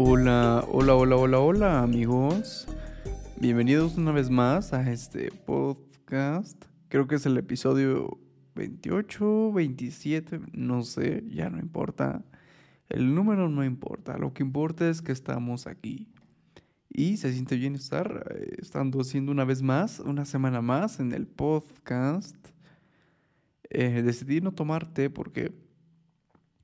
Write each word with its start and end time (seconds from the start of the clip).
Hola, 0.00 0.64
hola, 0.70 0.94
hola, 0.94 1.16
hola, 1.16 1.40
hola 1.40 1.82
amigos. 1.82 2.68
Bienvenidos 3.40 3.96
una 3.96 4.12
vez 4.12 4.30
más 4.30 4.72
a 4.72 4.92
este 4.92 5.32
podcast. 5.32 6.64
Creo 6.86 7.08
que 7.08 7.16
es 7.16 7.26
el 7.26 7.36
episodio 7.36 8.16
28, 8.54 9.52
27, 9.52 10.40
no 10.52 10.84
sé, 10.84 11.24
ya 11.28 11.50
no 11.50 11.58
importa. 11.58 12.24
El 12.88 13.12
número 13.12 13.48
no 13.48 13.64
importa, 13.64 14.18
lo 14.18 14.32
que 14.32 14.44
importa 14.44 14.88
es 14.88 15.02
que 15.02 15.10
estamos 15.10 15.66
aquí. 15.66 16.06
Y 16.88 17.16
se 17.16 17.32
siente 17.32 17.56
bien 17.56 17.74
estar 17.74 18.24
eh, 18.36 18.54
estando 18.58 19.00
haciendo 19.00 19.32
una 19.32 19.44
vez 19.44 19.62
más, 19.62 19.98
una 19.98 20.24
semana 20.26 20.62
más 20.62 21.00
en 21.00 21.10
el 21.10 21.26
podcast. 21.26 22.36
Eh, 23.68 24.02
decidí 24.02 24.40
no 24.40 24.52
tomar 24.52 24.94
té 24.94 25.10
porque 25.10 25.52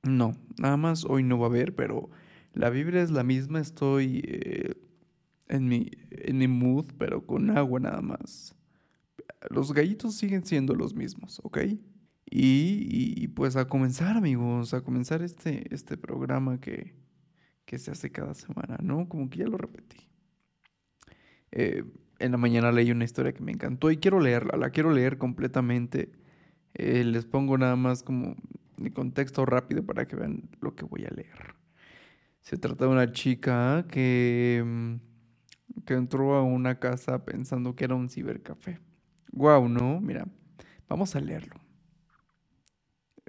no, 0.03 0.37
nada 0.57 0.77
más 0.77 1.03
hoy 1.03 1.23
no 1.23 1.37
va 1.37 1.47
a 1.47 1.49
haber, 1.49 1.75
pero 1.75 2.09
la 2.55 2.69
vibra 2.69 3.01
es 3.01 3.11
la 3.11 3.23
misma. 3.23 3.59
Estoy 3.59 4.23
eh, 4.25 4.73
en, 5.47 5.67
mi, 5.67 5.91
en 6.09 6.37
mi 6.37 6.47
mood, 6.47 6.85
pero 6.97 7.25
con 7.25 7.55
agua 7.55 7.79
nada 7.79 8.01
más. 8.01 8.55
Los 9.49 9.73
gallitos 9.73 10.15
siguen 10.15 10.45
siendo 10.45 10.73
los 10.73 10.95
mismos, 10.95 11.39
¿ok? 11.43 11.59
Y, 12.27 13.27
pues 13.29 13.55
a 13.55 13.67
comenzar, 13.67 14.17
amigos, 14.17 14.73
a 14.73 14.81
comenzar 14.81 15.21
este, 15.21 15.73
este 15.73 15.97
programa 15.97 16.59
que, 16.59 16.95
que 17.65 17.77
se 17.77 17.91
hace 17.91 18.11
cada 18.11 18.33
semana, 18.33 18.77
¿no? 18.81 19.07
Como 19.07 19.29
que 19.29 19.39
ya 19.39 19.47
lo 19.47 19.57
repetí. 19.57 20.07
Eh, 21.51 21.83
en 22.19 22.31
la 22.31 22.37
mañana 22.37 22.71
leí 22.71 22.91
una 22.91 23.05
historia 23.05 23.33
que 23.33 23.43
me 23.43 23.51
encantó 23.51 23.91
y 23.91 23.97
quiero 23.97 24.19
leerla, 24.19 24.57
la 24.57 24.71
quiero 24.71 24.91
leer 24.91 25.17
completamente. 25.17 26.11
Eh, 26.73 27.03
les 27.03 27.25
pongo 27.25 27.57
nada 27.57 27.75
más 27.75 28.03
como 28.03 28.35
de 28.77 28.91
contexto 28.91 29.45
rápido 29.45 29.85
para 29.85 30.07
que 30.07 30.15
vean 30.15 30.49
lo 30.61 30.75
que 30.75 30.85
voy 30.85 31.05
a 31.05 31.09
leer. 31.09 31.54
Se 32.45 32.57
trata 32.57 32.85
de 32.85 32.91
una 32.91 33.11
chica 33.11 33.87
que, 33.89 34.63
mm, 34.63 34.95
que 35.83 35.95
entró 35.95 36.35
a 36.35 36.43
una 36.43 36.77
casa 36.77 37.25
pensando 37.25 37.75
que 37.75 37.85
era 37.85 37.95
un 37.95 38.07
cibercafé. 38.07 38.79
Wow, 39.31 39.67
¿no? 39.67 39.99
Mira, 39.99 40.27
vamos 40.87 41.15
a 41.15 41.21
leerlo. 41.21 41.55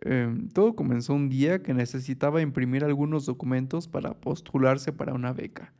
Em, 0.02 0.50
todo 0.50 0.76
comenzó 0.76 1.14
un 1.14 1.30
día 1.30 1.62
que 1.62 1.72
necesitaba 1.72 2.42
imprimir 2.42 2.84
algunos 2.84 3.24
documentos 3.24 3.88
para 3.88 4.20
postularse 4.20 4.92
para 4.92 5.14
una 5.14 5.32
beca. 5.32 5.72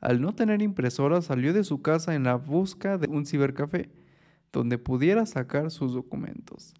Al 0.00 0.20
no 0.20 0.36
tener 0.36 0.62
impresora 0.62 1.22
salió 1.22 1.52
de 1.52 1.64
su 1.64 1.82
casa 1.82 2.14
en 2.14 2.22
la 2.22 2.36
busca 2.36 2.98
de 2.98 3.08
un 3.08 3.26
cibercafé 3.26 3.90
donde 4.52 4.78
pudiera 4.78 5.26
sacar 5.26 5.72
sus 5.72 5.92
documentos. 5.92 6.72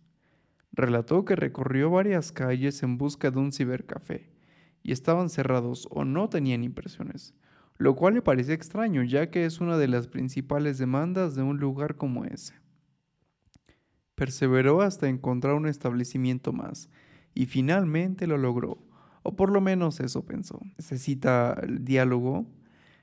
Relató 0.70 1.24
que 1.24 1.34
recorrió 1.34 1.90
varias 1.90 2.30
calles 2.30 2.84
en 2.84 2.96
busca 2.96 3.32
de 3.32 3.40
un 3.40 3.50
cibercafé 3.50 4.35
y 4.86 4.92
estaban 4.92 5.30
cerrados 5.30 5.88
o 5.90 6.04
no 6.04 6.28
tenían 6.28 6.62
impresiones, 6.62 7.34
lo 7.76 7.96
cual 7.96 8.14
le 8.14 8.22
parecía 8.22 8.54
extraño 8.54 9.02
ya 9.02 9.30
que 9.30 9.44
es 9.44 9.60
una 9.60 9.76
de 9.78 9.88
las 9.88 10.06
principales 10.06 10.78
demandas 10.78 11.34
de 11.34 11.42
un 11.42 11.58
lugar 11.58 11.96
como 11.96 12.24
ese. 12.24 12.54
Perseveró 14.14 14.82
hasta 14.82 15.08
encontrar 15.08 15.54
un 15.54 15.66
establecimiento 15.66 16.52
más 16.52 16.88
y 17.34 17.46
finalmente 17.46 18.28
lo 18.28 18.38
logró, 18.38 18.78
o 19.24 19.34
por 19.34 19.50
lo 19.50 19.60
menos 19.60 19.98
eso 19.98 20.24
pensó. 20.24 20.60
Necesita 20.78 21.58
el 21.60 21.84
diálogo. 21.84 22.46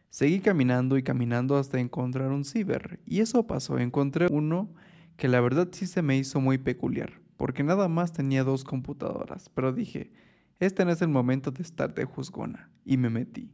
Seguí 0.09 0.40
caminando 0.40 0.97
y 0.97 1.03
caminando 1.03 1.58
hasta 1.58 1.81
encontrar 1.81 2.31
un 2.31 2.45
ciber, 2.45 3.02
y 3.06 3.20
eso 3.20 3.45
pasó. 3.45 3.78
Encontré 3.78 4.28
uno 4.31 4.70
que 5.18 5.28
la 5.28 5.42
verdad 5.42 5.68
sí 5.73 5.86
se 5.86 6.02
me 6.02 6.16
hizo 6.16 6.40
muy 6.40 6.59
peculiar, 6.59 7.20
porque 7.36 7.62
nada 7.62 7.90
más 7.90 8.14
tenía 8.14 8.45
dos 8.45 8.64
computadoras, 8.64 9.50
pero 9.50 9.73
dije, 9.73 10.14
este 10.59 10.86
no 10.86 10.92
es 10.92 11.02
el 11.02 11.09
momento 11.09 11.52
de 11.52 11.64
estar 11.64 11.94
de 11.94 12.06
juzgona, 12.06 12.72
y 12.86 12.97
me 12.97 13.09
metí. 13.09 13.52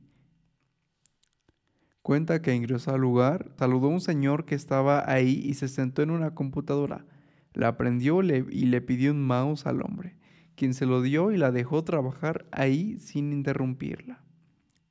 Cuenta 2.02 2.42
que 2.42 2.56
ingresó 2.56 2.94
al 2.94 3.02
lugar, 3.02 3.52
saludó 3.58 3.88
a 3.88 3.92
un 3.92 4.02
señor 4.02 4.46
que 4.46 4.56
estaba 4.56 5.10
ahí 5.12 5.42
y 5.44 5.54
se 5.54 5.68
sentó 5.68 6.02
en 6.02 6.12
una 6.12 6.34
computadora. 6.34 7.06
La 7.54 7.78
prendió 7.78 8.22
y 8.24 8.66
le 8.66 8.82
pidió 8.82 9.12
un 9.12 9.26
mouse 9.26 9.66
al 9.66 9.82
hombre, 9.82 10.18
quien 10.56 10.74
se 10.74 10.86
lo 10.86 11.02
dio 11.02 11.32
y 11.32 11.38
la 11.38 11.52
dejó 11.52 11.84
trabajar 11.84 12.48
ahí 12.52 13.00
sin 13.00 13.32
interrumpirla. 13.32 14.24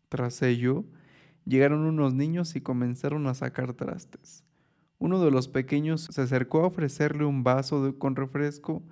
Tras 0.08 0.42
ello, 0.42 0.84
llegaron 1.44 1.80
unos 1.80 2.14
niños 2.14 2.56
y 2.56 2.60
comenzaron 2.60 3.26
a 3.26 3.34
sacar 3.34 3.72
trastes. 3.72 4.44
Uno 4.98 5.22
de 5.24 5.30
los 5.30 5.48
pequeños 5.48 6.08
se 6.10 6.20
acercó 6.20 6.62
a 6.62 6.66
ofrecerle 6.66 7.24
un 7.24 7.42
vaso 7.44 7.98
con 7.98 8.16
refresco 8.16 8.82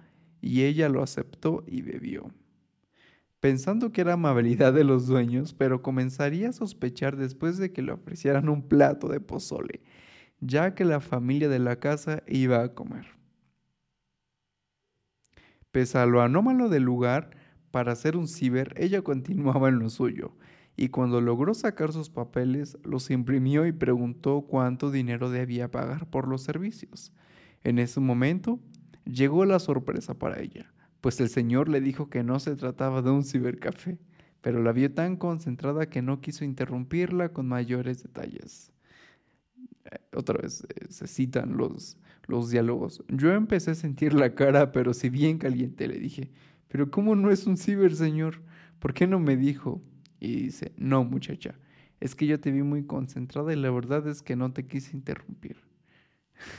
y 0.40 0.62
ella 0.62 0.88
lo 0.88 1.02
aceptó 1.02 1.64
y 1.66 1.82
bebió. 1.82 2.32
Pensando 3.46 3.92
que 3.92 4.00
era 4.00 4.14
amabilidad 4.14 4.72
de 4.72 4.82
los 4.82 5.06
dueños, 5.06 5.54
pero 5.54 5.80
comenzaría 5.80 6.48
a 6.48 6.52
sospechar 6.52 7.14
después 7.16 7.58
de 7.58 7.72
que 7.72 7.80
le 7.80 7.92
ofrecieran 7.92 8.48
un 8.48 8.66
plato 8.66 9.06
de 9.06 9.20
pozole, 9.20 9.84
ya 10.40 10.74
que 10.74 10.84
la 10.84 10.98
familia 10.98 11.48
de 11.48 11.60
la 11.60 11.78
casa 11.78 12.24
iba 12.26 12.60
a 12.60 12.74
comer. 12.74 13.06
Pese 15.70 15.96
a 15.96 16.06
lo 16.06 16.22
anómalo 16.22 16.68
del 16.68 16.82
lugar, 16.82 17.36
para 17.70 17.94
ser 17.94 18.16
un 18.16 18.26
ciber, 18.26 18.74
ella 18.76 19.02
continuaba 19.02 19.68
en 19.68 19.78
lo 19.78 19.90
suyo, 19.90 20.36
y 20.76 20.88
cuando 20.88 21.20
logró 21.20 21.54
sacar 21.54 21.92
sus 21.92 22.10
papeles, 22.10 22.76
los 22.82 23.12
imprimió 23.12 23.64
y 23.64 23.70
preguntó 23.70 24.40
cuánto 24.40 24.90
dinero 24.90 25.30
debía 25.30 25.70
pagar 25.70 26.10
por 26.10 26.26
los 26.26 26.42
servicios. 26.42 27.12
En 27.62 27.78
ese 27.78 28.00
momento, 28.00 28.58
llegó 29.04 29.44
la 29.44 29.60
sorpresa 29.60 30.14
para 30.14 30.40
ella, 30.40 30.72
pues 31.00 31.20
el 31.20 31.28
señor 31.28 31.68
le 31.68 31.80
dijo 31.80 32.08
que 32.08 32.22
no 32.22 32.40
se 32.40 32.56
trataba 32.56 33.02
de 33.02 33.10
un 33.10 33.24
cibercafé, 33.24 33.98
pero 34.40 34.62
la 34.62 34.72
vio 34.72 34.92
tan 34.92 35.16
concentrada 35.16 35.88
que 35.88 36.02
no 36.02 36.20
quiso 36.20 36.44
interrumpirla 36.44 37.30
con 37.30 37.48
mayores 37.48 38.02
detalles. 38.02 38.72
Eh, 39.90 39.98
otra 40.14 40.40
vez 40.40 40.66
eh, 40.68 40.86
se 40.88 41.06
citan 41.06 41.56
los, 41.56 41.96
los 42.26 42.50
diálogos. 42.50 43.04
Yo 43.08 43.32
empecé 43.32 43.72
a 43.72 43.74
sentir 43.74 44.14
la 44.14 44.34
cara, 44.34 44.72
pero 44.72 44.94
si 44.94 45.08
bien 45.08 45.38
caliente, 45.38 45.88
le 45.88 45.98
dije, 45.98 46.30
pero 46.68 46.90
¿cómo 46.90 47.14
no 47.14 47.30
es 47.30 47.46
un 47.46 47.56
ciber, 47.56 47.94
señor? 47.94 48.42
¿Por 48.78 48.94
qué 48.94 49.06
no 49.06 49.18
me 49.18 49.36
dijo? 49.36 49.82
Y 50.20 50.36
dice, 50.44 50.72
no, 50.76 51.04
muchacha, 51.04 51.54
es 52.00 52.14
que 52.14 52.26
yo 52.26 52.40
te 52.40 52.50
vi 52.50 52.62
muy 52.62 52.84
concentrada 52.84 53.52
y 53.52 53.56
la 53.56 53.70
verdad 53.70 54.06
es 54.08 54.22
que 54.22 54.36
no 54.36 54.52
te 54.52 54.66
quise 54.66 54.96
interrumpir. 54.96 55.56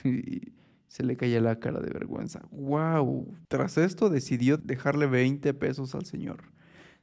se 0.88 1.04
le 1.04 1.18
caía 1.18 1.42
la 1.42 1.60
cara 1.60 1.80
de 1.80 1.92
vergüenza. 1.92 2.42
¡Wow! 2.52 3.36
Tras 3.48 3.78
esto 3.78 4.10
decidió 4.10 4.58
dejarle 4.58 5.08
20 5.08 5.54
pesos 5.54 5.96
al 5.96 6.06
señor. 6.06 6.52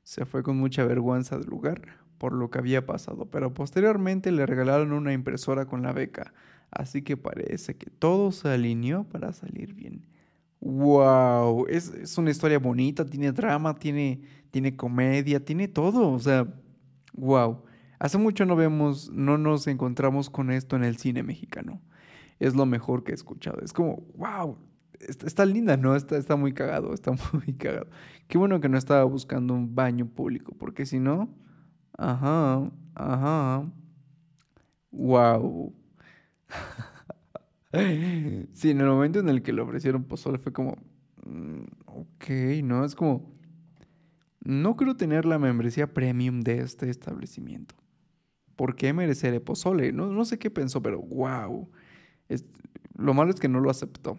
Se 0.03 0.25
fue 0.27 0.43
con 0.43 0.57
mucha 0.57 0.85
vergüenza 0.85 1.39
del 1.39 1.49
lugar 1.49 1.83
por 2.19 2.33
lo 2.33 2.51
que 2.51 2.59
había 2.59 2.87
pasado, 2.87 3.27
pero 3.27 3.53
posteriormente 3.53 4.33
le 4.33 4.47
regalaron 4.47 4.93
una 4.93 5.13
impresora 5.13 5.67
con 5.67 5.83
la 5.83 5.93
beca 5.93 6.33
Así 6.75 7.03
que 7.03 7.17
parece 7.17 7.77
que 7.77 7.89
todo 7.89 8.33
se 8.33 8.49
alineó 8.49 9.05
para 9.05 9.33
salir 9.33 9.75
bien. 9.75 10.07
¡Wow! 10.61 11.67
Es, 11.69 12.19
una 12.19 12.31
historia 12.31 12.59
bonita, 12.59 13.07
tiene 13.07 13.31
drama, 13.31 13.75
tiene, 13.75 14.23
tiene 14.51 14.77
comedia, 14.77 15.45
tiene 15.45 15.69
todo. 15.69 16.11
O 16.11 16.19
sea, 16.19 16.47
¡wow! 17.13 17.63
Hace 18.01 18.19
mucho 18.19 18.45
no 18.45 18.57
vemos, 18.57 19.09
no 19.11 19.39
nos 19.39 19.69
encontramos 19.69 20.31
con 20.31 20.51
esto 20.51 20.75
en 20.75 20.83
el 20.83 20.97
cine 20.97 21.23
mexicano. 21.23 21.81
Es 22.39 22.55
lo 22.55 22.67
mejor 22.67 23.05
que 23.05 23.13
he 23.13 23.15
escuchado. 23.15 23.61
Es 23.63 23.73
como, 23.73 24.03
wow, 24.17 24.59
está, 25.09 25.45
linda, 25.45 25.77
¿no? 25.77 25.97
Está, 25.97 26.17
está 26.17 26.37
muy 26.37 26.53
cagado, 26.53 26.95
está 26.95 27.13
muy 27.33 27.55
cagado. 27.55 27.89
Qué 28.29 28.39
bueno 28.39 28.61
que 28.61 28.69
no 28.69 28.79
estaba 28.79 29.05
buscando 29.05 29.55
un 29.55 29.75
baño 29.75 30.07
público, 30.07 30.55
porque 30.59 30.87
si 30.87 30.99
no, 30.99 31.29
ajá, 31.97 32.71
ajá, 32.95 33.71
wow. 34.91 35.75
sí, 38.53 38.71
en 38.71 38.81
el 38.81 38.87
momento 38.87 39.21
en 39.21 39.29
el 39.29 39.43
que 39.43 39.53
le 39.53 39.63
ofrecieron 39.63 40.05
pozole 40.05 40.39
fue 40.39 40.53
como, 40.53 40.77
mm, 41.27 41.65
ok, 41.87 42.29
¿no? 42.63 42.85
Es 42.85 42.95
como, 42.95 43.33
no 44.43 44.77
quiero 44.77 44.97
tener 44.97 45.25
la 45.25 45.39
membresía 45.39 45.93
premium 45.93 46.43
de 46.43 46.59
este 46.59 46.91
establecimiento. 46.91 47.75
¿Por 48.57 48.77
qué 48.77 48.93
mereceré 48.93 49.41
pozole? 49.41 49.93
No, 49.93 50.07
no 50.07 50.25
sé 50.25 50.39
qué 50.39 50.51
pensó, 50.51 50.81
pero 50.81 51.01
wow. 51.01 51.69
Lo 52.97 53.15
malo 53.15 53.31
es 53.31 53.41
que 53.41 53.49
no 53.49 53.61
lo 53.61 53.71
aceptó. 53.71 54.19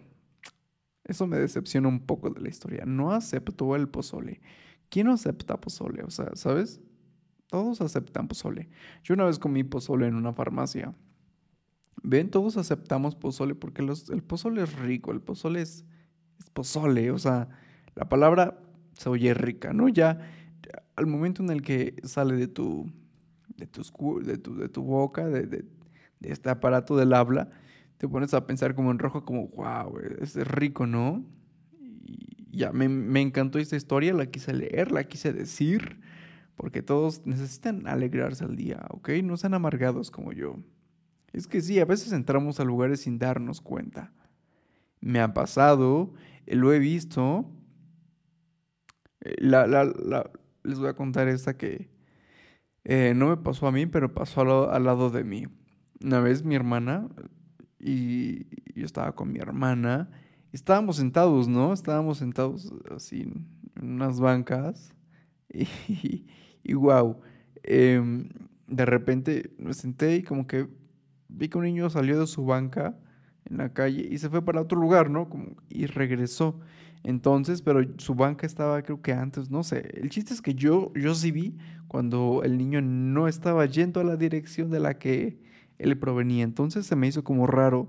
Eso 1.04 1.26
me 1.26 1.38
decepciona 1.38 1.88
un 1.88 2.00
poco 2.00 2.30
de 2.30 2.40
la 2.40 2.48
historia. 2.48 2.84
No 2.86 3.12
aceptó 3.12 3.76
el 3.76 3.88
pozole. 3.88 4.40
¿Quién 4.88 5.06
no 5.06 5.12
acepta 5.12 5.60
pozole? 5.60 6.02
O 6.02 6.10
sea, 6.10 6.30
¿sabes? 6.34 6.80
Todos 7.48 7.80
aceptan 7.80 8.28
pozole. 8.28 8.68
Yo 9.04 9.14
una 9.14 9.24
vez 9.24 9.38
comí 9.38 9.62
pozole 9.62 10.06
en 10.06 10.14
una 10.14 10.32
farmacia 10.32 10.94
Ven, 12.02 12.30
todos 12.30 12.56
aceptamos 12.56 13.14
pozole 13.14 13.54
porque 13.54 13.82
el 13.82 14.22
pozole 14.22 14.62
es 14.62 14.78
rico, 14.78 15.12
el 15.12 15.20
pozole 15.20 15.62
es, 15.62 15.84
pozole, 16.52 17.10
o 17.10 17.18
sea, 17.18 17.48
la 17.94 18.08
palabra 18.08 18.60
se 18.92 19.08
oye 19.08 19.34
rica, 19.34 19.72
¿no? 19.72 19.88
Ya 19.88 20.20
al 20.94 21.06
momento 21.06 21.42
en 21.42 21.50
el 21.50 21.62
que 21.62 21.96
sale 22.04 22.36
de 22.36 22.48
tu, 22.48 22.90
de 23.56 23.66
de 23.66 24.38
tu, 24.38 24.56
de 24.56 24.68
tu 24.68 24.82
boca, 24.82 25.26
de, 25.26 25.46
de, 25.46 25.64
este 26.20 26.50
aparato 26.50 26.96
del 26.96 27.12
habla, 27.12 27.50
te 27.98 28.08
pones 28.08 28.34
a 28.34 28.46
pensar 28.46 28.74
como 28.74 28.90
en 28.90 28.98
rojo, 28.98 29.24
como, 29.24 29.48
wow, 29.48 29.98
es 30.20 30.36
rico, 30.36 30.86
¿no? 30.86 31.24
Y 31.80 32.58
ya, 32.58 32.72
me, 32.72 32.88
me 32.88 33.20
encantó 33.20 33.58
esta 33.58 33.76
historia, 33.76 34.12
la 34.12 34.26
quise 34.26 34.52
leer, 34.52 34.92
la 34.92 35.04
quise 35.04 35.32
decir, 35.32 36.00
porque 36.56 36.82
todos 36.82 37.26
necesitan 37.26 37.86
alegrarse 37.86 38.44
al 38.44 38.56
día, 38.56 38.84
¿ok? 38.90 39.10
No 39.22 39.36
sean 39.36 39.54
amargados 39.54 40.10
como 40.10 40.32
yo. 40.32 40.56
Es 41.32 41.46
que 41.46 41.60
sí, 41.60 41.78
a 41.80 41.84
veces 41.84 42.12
entramos 42.12 42.60
a 42.60 42.64
lugares 42.64 43.00
sin 43.00 43.18
darnos 43.18 43.60
cuenta. 43.60 44.12
Me 45.00 45.20
ha 45.20 45.34
pasado, 45.34 46.14
lo 46.46 46.72
he 46.72 46.78
visto. 46.78 47.50
Eh, 49.20 49.34
la, 49.40 49.66
les 50.62 50.78
voy 50.78 50.88
a 50.88 50.94
contar 50.94 51.28
esta 51.28 51.56
que 51.56 51.90
eh, 52.84 53.12
no 53.14 53.28
me 53.28 53.36
pasó 53.36 53.66
a 53.66 53.72
mí, 53.72 53.86
pero 53.86 54.14
pasó 54.14 54.40
al, 54.40 54.74
al, 54.74 54.84
lado 54.84 55.10
de 55.10 55.24
mí. 55.24 55.46
Una 56.02 56.20
vez 56.20 56.42
mi 56.42 56.54
hermana 56.54 57.08
y 57.78 58.46
yo 58.74 58.84
estaba 58.84 59.14
con 59.14 59.32
mi 59.32 59.38
hermana. 59.38 60.10
Estábamos 60.52 60.96
sentados, 60.96 61.48
¿no? 61.48 61.72
Estábamos 61.72 62.18
sentados 62.18 62.72
así 62.94 63.22
en 63.22 63.46
unas 63.82 64.20
bancas. 64.20 64.92
Y, 66.68 66.74
wow, 66.74 67.20
em, 67.62 68.28
de 68.66 68.84
repente 68.84 69.54
me 69.56 69.72
senté 69.72 70.16
y 70.16 70.22
como 70.24 70.48
que 70.48 70.66
vi 71.28 71.48
que 71.48 71.58
un 71.58 71.62
niño 71.64 71.88
salió 71.90 72.18
de 72.18 72.26
su 72.26 72.44
banca 72.44 72.98
en 73.44 73.58
la 73.58 73.72
calle 73.72 74.08
y 74.10 74.18
se 74.18 74.28
fue 74.28 74.44
para 74.44 74.62
otro 74.62 74.80
lugar, 74.80 75.08
¿no? 75.08 75.28
Y 75.68 75.86
regresó. 75.86 76.58
Entonces, 77.04 77.62
pero 77.62 77.80
su 77.98 78.16
banca 78.16 78.46
estaba 78.46 78.82
creo 78.82 79.00
que 79.00 79.12
antes, 79.12 79.48
no 79.48 79.62
sé. 79.62 79.88
El 79.94 80.08
chiste 80.08 80.34
es 80.34 80.42
que 80.42 80.54
yo, 80.54 80.92
yo 80.94 81.14
sí 81.14 81.30
vi 81.30 81.56
cuando 81.86 82.42
el 82.42 82.58
niño 82.58 82.82
no 82.82 83.28
estaba 83.28 83.64
yendo 83.66 84.00
a 84.00 84.04
la 84.04 84.16
dirección 84.16 84.70
de 84.70 84.80
la 84.80 84.98
que 84.98 85.38
él 85.78 85.98
provenía. 85.98 86.44
Entonces 86.44 86.86
se 86.86 86.96
me 86.96 87.06
hizo 87.06 87.24
como 87.24 87.46
raro 87.46 87.88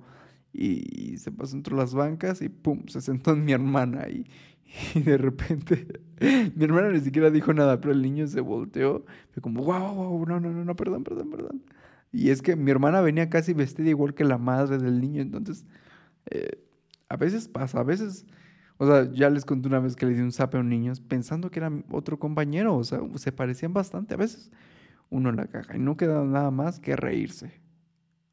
y 0.54 1.18
se 1.18 1.32
pasó 1.32 1.56
entre 1.56 1.76
las 1.76 1.94
bancas 1.94 2.42
y 2.42 2.50
pum, 2.50 2.88
se 2.88 3.02
sentó 3.02 3.34
en 3.34 3.46
mi 3.46 3.52
hermana 3.52 4.08
y, 4.10 4.26
de 4.96 5.18
repente 5.18 6.02
mi 6.56 6.64
hermana 6.64 6.90
ni 6.90 7.00
siquiera 7.00 7.30
dijo 7.30 7.54
nada, 7.54 7.80
pero 7.80 7.94
el 7.94 8.02
niño 8.02 8.28
se 8.28 8.42
volteó, 8.42 9.06
fue 9.32 9.42
como, 9.42 9.64
wow, 9.64 9.94
wow, 9.94 10.26
no, 10.26 10.40
no, 10.40 10.52
no, 10.52 10.66
no, 10.66 10.76
perdón, 10.76 11.04
perdón, 11.04 11.30
perdón. 11.30 11.64
Y 12.12 12.30
es 12.30 12.42
que 12.42 12.56
mi 12.56 12.72
hermana 12.72 13.02
venía 13.02 13.30
casi 13.30 13.54
vestida 13.54 13.90
igual 13.90 14.14
que 14.14 14.24
la 14.24 14.38
madre 14.38 14.78
del 14.78 15.00
niño, 15.00 15.22
entonces 15.22 15.66
eh, 16.32 16.64
a 17.10 17.18
veces 17.18 17.48
pasa, 17.48 17.80
a 17.80 17.84
veces, 17.84 18.26
o 18.78 18.88
sea, 18.88 19.12
ya 19.12 19.30
les 19.30 19.46
conté 19.46 19.68
una 19.68 19.80
vez 19.80 19.96
que 19.96 20.06
le 20.06 20.14
di 20.14 20.22
un 20.22 20.32
zape 20.32 20.58
a 20.58 20.62
un 20.62 20.70
niño 20.70 20.94
pensando 21.08 21.52
que 21.52 21.60
era 21.60 21.72
otro 21.92 22.20
compañero, 22.20 22.76
o 22.76 22.84
sea, 22.84 23.00
se 23.16 23.32
parecían 23.32 23.74
bastante, 23.74 24.14
a 24.14 24.18
veces 24.18 24.52
uno 25.10 25.32
la 25.32 25.48
caga 25.48 25.76
y 25.76 25.80
no 25.80 25.98
queda 25.98 26.24
nada 26.24 26.52
más 26.52 26.80
que 26.80 26.96
reírse. 26.96 27.67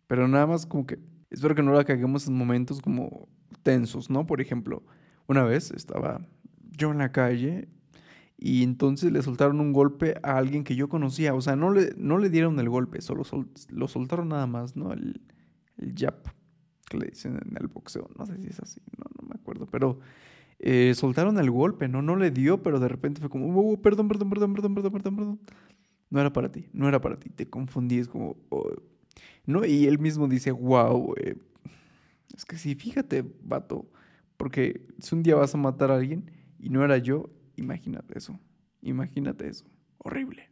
Pero 0.07 0.29
nada 0.29 0.47
más 0.47 0.67
como 0.67 0.87
que 0.87 0.99
espero 1.31 1.55
que 1.55 1.63
no 1.63 1.73
la 1.73 1.85
caguemos 1.85 2.27
en 2.29 2.35
momentos 2.35 2.81
como 2.81 3.29
tensos, 3.63 4.11
¿no? 4.11 4.27
Por 4.27 4.41
ejemplo, 4.41 4.83
una 5.27 5.43
vez 5.43 5.71
estaba 5.71 6.27
yo 6.71 6.91
en 6.91 6.99
la 6.99 7.13
calle 7.13 7.69
y 8.37 8.63
entonces 8.63 9.13
le 9.13 9.23
soltaron 9.23 9.61
un 9.61 9.73
golpe 9.73 10.17
a 10.23 10.37
alguien 10.37 10.65
que 10.65 10.77
yo 10.77 10.89
conocía. 10.89 11.35
O 11.35 11.41
sea, 11.41 11.57
no 11.57 11.71
le, 11.71 11.95
no 11.97 12.19
le 12.19 12.31
dieron 12.31 12.59
el 12.61 12.69
golpe, 12.69 13.01
solo 13.01 13.23
lo 13.71 13.89
soltaron 13.89 14.29
nada 14.29 14.47
más, 14.47 14.77
¿no? 14.77 14.93
El, 14.93 15.21
el 15.79 15.95
jab, 15.97 16.23
que 16.89 16.99
le 16.99 17.07
dicen 17.07 17.39
en 17.45 17.57
el 17.61 17.69
boxeo. 17.69 18.09
No 18.19 18.27
sé 18.27 18.39
si 18.41 18.49
es 18.49 18.61
así, 18.61 18.81
no, 18.99 19.05
no 19.21 19.29
me 19.29 19.35
acuerdo. 19.35 19.67
Pero 19.67 19.99
eh, 20.59 20.95
soltaron 20.95 21.39
el 21.39 21.51
golpe, 21.51 21.89
¿no? 21.89 22.03
No 22.03 22.17
le 22.17 22.31
dio, 22.31 22.63
pero 22.63 22.81
de 22.81 22.89
repente 22.89 23.21
fue 23.21 23.31
como, 23.31 23.59
oh, 23.59 23.81
perdón, 23.81 24.09
perdón, 24.09 24.31
perdón, 24.31 24.55
perdón, 24.55 24.75
perdón, 24.75 24.93
perdón, 24.93 25.17
perdón. 25.17 25.41
No 26.11 26.21
era 26.21 26.33
para 26.33 26.53
ti, 26.53 26.69
no 26.73 26.87
era 26.89 27.01
para 27.01 27.19
ti, 27.19 27.31
te 27.31 27.49
confundí, 27.49 27.99
es 27.99 28.09
como... 28.09 28.37
Oh". 28.51 28.71
¿No? 29.47 29.65
Y 29.65 29.87
él 29.87 29.99
mismo 29.99 30.29
dice, 30.29 30.51
wow, 30.53 31.15
eh, 31.17 31.37
es 32.35 32.45
que 32.45 32.57
sí, 32.57 32.75
fíjate, 32.75 33.25
vato, 33.43 33.87
porque 34.37 34.87
si 34.99 35.15
un 35.15 35.23
día 35.23 35.37
vas 35.37 35.55
a 35.55 35.59
matar 35.59 35.91
a 35.91 35.97
alguien 35.97 36.31
y 36.59 36.71
no 36.71 36.85
era 36.85 36.99
yo, 36.99 37.31
imagínate 37.57 38.19
eso. 38.19 38.39
Imagínate 38.83 39.49
eso. 39.49 39.65
Horrible. 39.99 40.51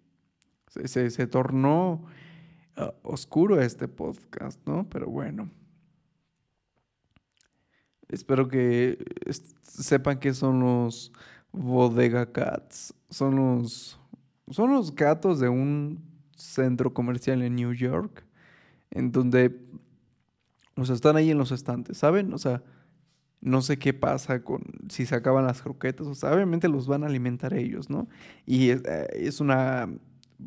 Se, 0.68 1.10
se, 1.10 1.26
tornó 1.26 2.06
ah, 2.76 2.94
oscuro 3.02 3.60
este 3.60 3.88
podcast, 3.88 4.58
¿no? 4.66 4.88
Pero 4.88 5.08
bueno. 5.08 5.50
Espero 8.08 8.48
que 8.48 8.98
sepan 9.62 10.18
que 10.18 10.32
son 10.32 10.60
los 10.60 11.12
bodega 11.52 12.32
cats. 12.32 12.94
Son 13.10 13.36
los, 13.36 13.98
son 14.50 14.72
los 14.72 14.94
gatos 14.94 15.40
de 15.40 15.48
un 15.48 16.02
centro 16.36 16.94
comercial 16.94 17.42
en 17.42 17.56
New 17.56 17.72
York. 17.72 18.26
En 18.92 19.10
donde, 19.10 19.60
o 20.76 20.84
sea, 20.84 20.94
están 20.94 21.16
ahí 21.16 21.30
en 21.30 21.38
los 21.38 21.50
estantes, 21.50 21.98
¿saben? 21.98 22.32
O 22.32 22.38
sea, 22.38 22.62
no 23.40 23.60
sé 23.60 23.78
qué 23.78 23.92
pasa 23.92 24.44
con 24.44 24.62
si 24.88 25.04
se 25.04 25.16
acaban 25.16 25.44
las 25.44 25.62
croquetas, 25.62 26.06
o 26.06 26.14
sea, 26.14 26.32
obviamente 26.32 26.68
los 26.68 26.86
van 26.86 27.02
a 27.02 27.08
alimentar 27.08 27.54
ellos, 27.54 27.90
¿no? 27.90 28.08
Y 28.46 28.70
es, 28.70 28.82
eh, 28.84 29.30
una 29.40 29.88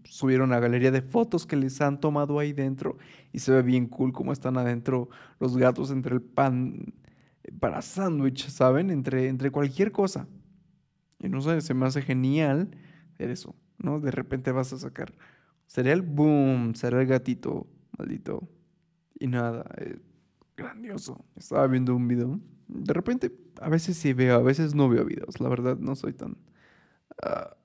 subieron 0.03 0.50
una 0.50 0.59
galería 0.59 0.92
de 0.92 1.01
fotos 1.01 1.45
que 1.45 1.56
les 1.56 1.80
han 1.81 2.00
tomado 2.00 2.39
ahí 2.39 2.53
dentro 2.53 2.97
y 3.31 3.39
se 3.39 3.51
ve 3.51 3.62
bien 3.62 3.88
cool 3.88 4.13
cómo 4.13 4.33
están 4.33 4.57
adentro 4.57 5.09
los 5.39 5.57
gatos 5.57 5.91
entre 5.91 6.15
el 6.15 6.21
pan 6.21 6.94
para 7.59 7.81
sándwich, 7.81 8.48
¿saben? 8.50 8.89
Entre, 8.89 9.27
entre 9.27 9.51
cualquier 9.51 9.91
cosa. 9.91 10.27
Y 11.19 11.30
no 11.30 11.41
sé, 11.41 11.62
se 11.62 11.74
me 11.74 11.86
hace 11.86 12.01
genial 12.01 12.71
ver 13.18 13.30
eso, 13.30 13.56
¿no? 13.77 14.00
De 14.00 14.12
repente 14.12 14.51
vas 14.51 14.74
a 14.74 14.77
sacar 14.77 15.13
cereal, 15.68 16.01
boom, 16.01 16.75
será 16.75 17.01
el 17.01 17.07
gatito, 17.07 17.68
maldito. 17.97 18.47
Y 19.19 19.27
nada, 19.27 19.65
eh, 19.77 20.00
grandioso. 20.57 21.25
Estaba 21.36 21.68
viendo 21.68 21.95
un 21.95 22.07
video 22.07 22.39
de 22.68 22.94
repente, 22.94 23.31
a 23.62 23.69
veces 23.69 23.97
sí 23.97 24.13
veo, 24.13 24.36
a 24.36 24.42
veces 24.42 24.75
no 24.75 24.89
veo 24.89 25.06
videos. 25.06 25.39
La 25.39 25.50
verdad, 25.50 25.77
no 25.77 25.95
soy 25.95 26.13
tan 26.13 26.38
ah, 27.21 27.56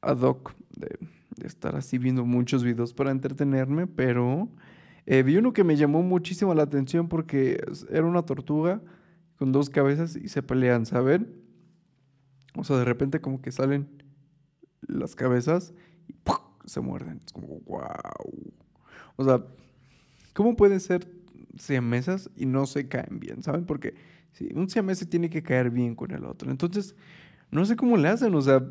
ad 0.00 0.18
hoc 0.20 0.54
de, 0.76 0.98
estar 1.44 1.76
así 1.76 1.98
viendo 1.98 2.24
muchos 2.24 2.62
videos 2.62 2.94
para 2.94 3.10
entretenerme, 3.10 3.86
pero 3.86 4.48
eh, 5.06 5.22
vi 5.22 5.36
uno 5.36 5.52
que 5.52 5.64
me 5.64 5.76
llamó 5.76 6.02
muchísimo 6.02 6.54
la 6.54 6.62
atención 6.62 7.08
porque 7.08 7.62
era 7.90 8.06
una 8.06 8.22
tortuga 8.22 8.80
con 9.36 9.50
dos 9.50 9.68
cabezas 9.68 10.16
y 10.16 10.28
se 10.28 10.42
pelean, 10.42 10.86
¿saben? 10.86 11.42
O 12.56 12.62
sea, 12.62 12.76
de 12.76 12.84
repente 12.84 13.20
como 13.20 13.42
que 13.42 13.50
salen 13.50 14.04
las 14.86 15.16
cabezas 15.16 15.74
y 16.06 16.14
se 16.66 16.80
muerden. 16.80 17.20
Es 17.26 17.32
como, 17.32 17.48
wow. 17.66 18.54
O 19.16 19.24
sea, 19.24 19.44
¿cómo 20.34 20.56
pueden 20.56 20.80
ser 20.80 21.08
mesas 21.82 22.30
y 22.36 22.46
no 22.46 22.66
se 22.66 22.88
caen 22.88 23.20
bien? 23.20 23.42
¿Saben? 23.42 23.64
Porque 23.64 23.94
Sí, 24.34 24.48
un 24.54 24.68
siamés 24.68 25.08
tiene 25.08 25.30
que 25.30 25.42
caer 25.44 25.70
bien 25.70 25.94
con 25.94 26.10
el 26.10 26.24
otro. 26.24 26.50
Entonces, 26.50 26.96
no 27.50 27.64
sé 27.64 27.76
cómo 27.76 27.96
le 27.96 28.08
hacen, 28.08 28.34
o 28.34 28.42
sea, 28.42 28.64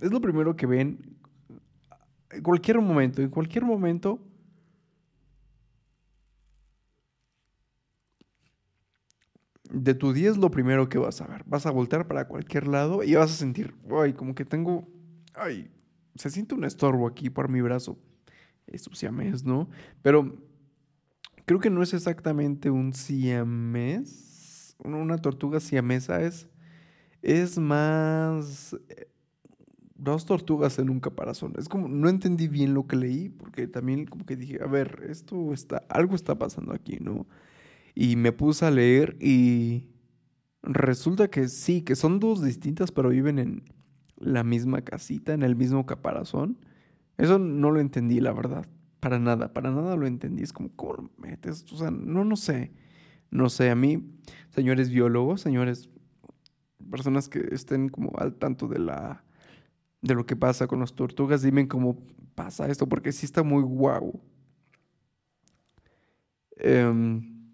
es 0.00 0.10
lo 0.10 0.20
primero 0.22 0.56
que 0.56 0.66
ven. 0.66 1.16
En 2.30 2.42
cualquier 2.42 2.80
momento, 2.80 3.20
en 3.22 3.28
cualquier 3.30 3.64
momento. 3.64 4.18
De 9.70 9.94
tu 9.94 10.12
día 10.12 10.30
es 10.30 10.36
lo 10.36 10.50
primero 10.50 10.88
que 10.88 10.98
vas 10.98 11.20
a 11.20 11.26
ver. 11.26 11.44
Vas 11.46 11.66
a 11.66 11.70
voltear 11.70 12.06
para 12.06 12.28
cualquier 12.28 12.68
lado 12.68 13.02
y 13.02 13.14
vas 13.14 13.30
a 13.30 13.34
sentir, 13.34 13.74
ay, 13.90 14.12
como 14.12 14.34
que 14.34 14.44
tengo, 14.44 14.86
ay, 15.34 15.70
se 16.14 16.28
siente 16.30 16.54
un 16.54 16.64
estorbo 16.64 17.06
aquí 17.06 17.30
por 17.30 17.48
mi 17.48 17.60
brazo. 17.62 17.98
Es 18.66 18.86
un 18.86 18.94
siamés, 18.94 19.44
¿no? 19.44 19.68
Pero 20.02 20.36
creo 21.44 21.60
que 21.60 21.70
no 21.70 21.82
es 21.82 21.94
exactamente 21.94 22.70
un 22.70 22.92
siamés 22.92 24.32
una 24.84 25.18
tortuga 25.18 25.60
siamesa 25.60 26.22
es, 26.22 26.48
es 27.22 27.58
más 27.58 28.76
eh, 28.88 29.08
dos 29.94 30.26
tortugas 30.26 30.78
en 30.78 30.90
un 30.90 31.00
caparazón. 31.00 31.54
Es 31.56 31.68
como, 31.68 31.88
no 31.88 32.08
entendí 32.08 32.48
bien 32.48 32.74
lo 32.74 32.86
que 32.86 32.96
leí, 32.96 33.28
porque 33.28 33.66
también 33.66 34.06
como 34.06 34.24
que 34.26 34.36
dije, 34.36 34.62
a 34.62 34.66
ver, 34.66 35.04
esto 35.08 35.52
está, 35.52 35.84
algo 35.88 36.14
está 36.14 36.36
pasando 36.36 36.72
aquí, 36.72 36.98
¿no? 37.00 37.26
Y 37.94 38.16
me 38.16 38.32
puse 38.32 38.64
a 38.64 38.70
leer 38.70 39.16
y 39.20 39.88
resulta 40.62 41.28
que 41.28 41.48
sí, 41.48 41.82
que 41.82 41.96
son 41.96 42.20
dos 42.20 42.42
distintas, 42.42 42.90
pero 42.90 43.10
viven 43.10 43.38
en 43.38 43.64
la 44.16 44.44
misma 44.44 44.82
casita, 44.82 45.34
en 45.34 45.42
el 45.42 45.56
mismo 45.56 45.86
caparazón. 45.86 46.58
Eso 47.18 47.38
no 47.38 47.70
lo 47.70 47.80
entendí, 47.80 48.20
la 48.20 48.32
verdad. 48.32 48.66
Para 49.02 49.18
nada, 49.18 49.52
para 49.52 49.72
nada 49.72 49.96
lo 49.96 50.06
entendí. 50.06 50.44
Es 50.44 50.52
como, 50.52 50.70
¿cómo 50.76 51.10
metes? 51.16 51.64
O 51.72 51.76
sea, 51.76 51.90
no, 51.90 52.24
no 52.24 52.36
sé. 52.36 52.70
No 53.32 53.50
sé, 53.50 53.68
a 53.68 53.74
mí, 53.74 54.00
señores 54.50 54.90
biólogos, 54.90 55.40
señores, 55.40 55.90
personas 56.88 57.28
que 57.28 57.48
estén 57.50 57.88
como 57.88 58.12
al 58.16 58.36
tanto 58.36 58.68
de 58.68 58.78
la 58.78 59.24
de 60.02 60.14
lo 60.14 60.24
que 60.24 60.36
pasa 60.36 60.68
con 60.68 60.78
las 60.78 60.94
tortugas, 60.94 61.42
dime 61.42 61.66
cómo 61.66 61.98
pasa 62.36 62.68
esto, 62.68 62.88
porque 62.88 63.10
sí 63.10 63.26
está 63.26 63.42
muy 63.42 63.64
guau. 63.64 64.20
Em, 66.58 67.50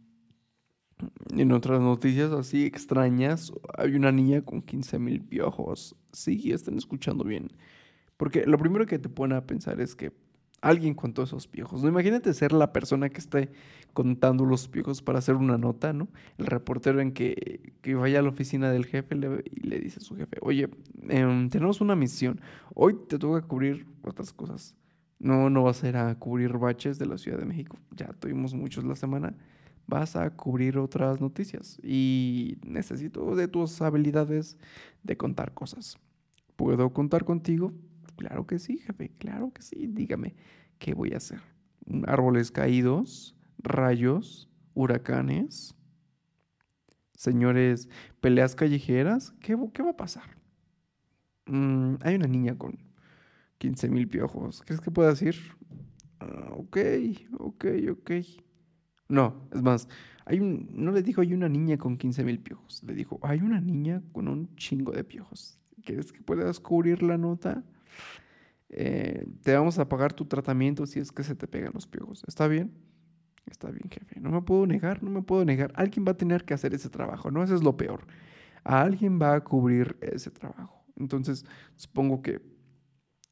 en 1.30 1.52
otras 1.52 1.80
noticias 1.80 2.30
así 2.32 2.66
extrañas, 2.66 3.52
hay 3.78 3.94
una 3.94 4.12
niña 4.12 4.42
con 4.42 4.60
15 4.60 4.98
mil 4.98 5.22
piojos. 5.22 5.96
Sí, 6.12 6.52
están 6.52 6.76
escuchando 6.76 7.24
bien. 7.24 7.48
Porque 8.18 8.44
lo 8.44 8.58
primero 8.58 8.84
que 8.84 8.98
te 8.98 9.08
pone 9.08 9.34
a 9.34 9.46
pensar 9.46 9.80
es 9.80 9.94
que 9.94 10.12
alguien 10.60 10.94
contó 10.94 11.22
esos 11.22 11.46
piojos. 11.46 11.82
¿no? 11.82 11.88
Imagínate 11.88 12.32
ser 12.34 12.52
la 12.52 12.72
persona 12.72 13.08
que 13.08 13.18
esté 13.18 13.50
contando 13.92 14.44
los 14.44 14.68
piojos 14.68 15.02
para 15.02 15.18
hacer 15.18 15.34
una 15.34 15.58
nota, 15.58 15.92
¿no? 15.92 16.08
El 16.36 16.46
reportero 16.46 17.00
en 17.00 17.12
que, 17.12 17.72
que 17.80 17.94
vaya 17.94 18.20
a 18.20 18.22
la 18.22 18.28
oficina 18.28 18.70
del 18.70 18.86
jefe 18.86 19.16
y 19.16 19.60
le 19.60 19.80
dice 19.80 19.98
a 20.00 20.02
su 20.02 20.16
jefe, 20.16 20.38
oye, 20.40 20.68
em, 21.08 21.48
tenemos 21.48 21.80
una 21.80 21.96
misión. 21.96 22.40
Hoy 22.74 22.96
te 23.08 23.18
toca 23.18 23.42
cubrir 23.42 23.86
otras 24.02 24.32
cosas. 24.32 24.76
No, 25.18 25.50
no 25.50 25.64
vas 25.64 25.82
a 25.82 25.88
ir 25.88 25.96
a 25.96 26.14
cubrir 26.14 26.58
baches 26.58 26.98
de 26.98 27.06
la 27.06 27.18
Ciudad 27.18 27.38
de 27.38 27.46
México. 27.46 27.76
Ya 27.90 28.06
tuvimos 28.12 28.54
muchos 28.54 28.84
la 28.84 28.94
semana. 28.94 29.34
Vas 29.86 30.14
a 30.14 30.30
cubrir 30.30 30.78
otras 30.78 31.20
noticias. 31.20 31.80
Y 31.82 32.58
necesito 32.64 33.34
de 33.34 33.48
tus 33.48 33.80
habilidades 33.82 34.56
de 35.02 35.16
contar 35.16 35.54
cosas. 35.54 35.98
¿Puedo 36.54 36.92
contar 36.92 37.24
contigo? 37.24 37.72
Claro 38.18 38.46
que 38.46 38.58
sí, 38.58 38.78
jefe. 38.78 39.12
Claro 39.18 39.52
que 39.52 39.62
sí. 39.62 39.86
Dígame, 39.86 40.34
¿qué 40.80 40.92
voy 40.92 41.12
a 41.14 41.18
hacer? 41.18 41.40
¿Árboles 42.06 42.50
caídos? 42.50 43.36
¿Rayos? 43.58 44.50
¿Huracanes? 44.74 45.76
Señores, 47.14 47.88
peleas 48.20 48.54
callejeras, 48.54 49.32
¿qué, 49.40 49.56
qué 49.72 49.82
va 49.82 49.90
a 49.90 49.96
pasar? 49.96 50.36
Mm, 51.46 51.94
hay 52.02 52.16
una 52.16 52.26
niña 52.26 52.58
con 52.58 52.78
15 53.58 53.88
mil 53.88 54.08
piojos. 54.08 54.62
¿Crees 54.66 54.80
que 54.80 54.90
pueda 54.90 55.10
decir? 55.10 55.36
Ah, 56.20 56.50
ok, 56.56 56.76
ok, 57.38 57.66
ok. 57.92 58.10
No, 59.08 59.48
es 59.52 59.62
más, 59.62 59.88
hay 60.26 60.40
un, 60.40 60.68
no 60.72 60.90
le 60.90 61.02
dijo 61.02 61.20
hay 61.20 61.32
una 61.34 61.48
niña 61.48 61.78
con 61.78 61.96
15 61.96 62.24
mil 62.24 62.40
piojos. 62.40 62.82
Le 62.82 62.94
dijo, 62.94 63.20
hay 63.22 63.40
una 63.40 63.60
niña 63.60 64.02
con 64.12 64.26
un 64.26 64.54
chingo 64.56 64.90
de 64.90 65.04
piojos. 65.04 65.60
¿Quieres 65.84 66.12
que 66.12 66.20
puedas 66.20 66.58
cubrir 66.58 67.02
la 67.02 67.16
nota? 67.16 67.64
Eh, 68.70 69.26
te 69.42 69.54
vamos 69.54 69.78
a 69.78 69.88
pagar 69.88 70.12
tu 70.12 70.26
tratamiento 70.26 70.86
si 70.86 71.00
es 71.00 71.10
que 71.10 71.24
se 71.24 71.34
te 71.34 71.46
pegan 71.46 71.72
los 71.74 71.86
piojos. 71.86 72.22
¿Está 72.26 72.48
bien? 72.48 72.72
Está 73.50 73.70
bien, 73.70 73.88
jefe. 73.90 74.20
No 74.20 74.30
me 74.30 74.42
puedo 74.42 74.66
negar, 74.66 75.02
no 75.02 75.10
me 75.10 75.22
puedo 75.22 75.44
negar. 75.44 75.72
Alguien 75.74 76.04
va 76.06 76.12
a 76.12 76.16
tener 76.16 76.44
que 76.44 76.54
hacer 76.54 76.74
ese 76.74 76.90
trabajo, 76.90 77.30
¿no? 77.30 77.42
Eso 77.42 77.54
es 77.54 77.62
lo 77.62 77.76
peor. 77.76 78.06
alguien 78.64 79.18
va 79.20 79.34
a 79.34 79.44
cubrir 79.44 79.96
ese 80.00 80.30
trabajo. 80.30 80.84
Entonces, 80.96 81.46
supongo 81.76 82.22
que 82.22 82.42